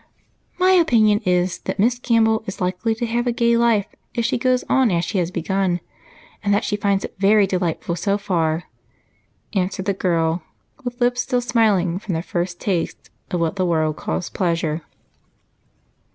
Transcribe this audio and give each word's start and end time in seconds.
"My 0.57 0.71
opinion 0.71 1.19
is 1.25 1.59
that 1.65 1.77
Miss 1.77 1.99
Campbell 1.99 2.41
is 2.47 2.59
likely 2.59 2.95
to 2.95 3.05
have 3.05 3.27
a 3.27 3.31
gay 3.31 3.55
life 3.55 3.85
if 4.15 4.25
she 4.25 4.39
goes 4.39 4.63
on 4.67 4.89
as 4.89 5.05
she 5.05 5.19
has 5.19 5.29
begun, 5.29 5.79
and 6.43 6.51
that 6.51 6.63
she 6.63 6.75
finds 6.75 7.05
it 7.05 7.13
very 7.19 7.45
delightful 7.45 7.95
so 7.95 8.17
far," 8.17 8.63
answered 9.53 9.85
the 9.85 9.93
girl, 9.93 10.41
with 10.83 10.99
lips 10.99 11.21
still 11.21 11.39
smiling 11.39 11.99
from 11.99 12.15
their 12.15 12.23
first 12.23 12.59
taste 12.59 13.11
of 13.29 13.39
what 13.39 13.57
the 13.57 13.65
world 13.67 13.95
calls 13.95 14.27
pleasure. 14.31 14.81